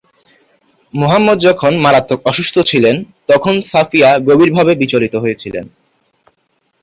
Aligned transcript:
মুহাম্মাদ 0.93 1.37
যখন 1.39 1.71
মারাত্মক 1.77 2.19
অসুস্থ 2.25 2.55
ছিলেন, 2.69 2.95
তখন 3.27 3.55
সাফিয়া 3.71 4.09
গভীরভাবে 4.27 4.73
বিচলিত 4.75 5.13
হয়েছিলেন। 5.15 5.65